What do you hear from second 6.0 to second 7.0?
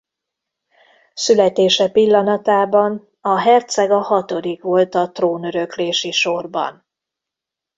sorban.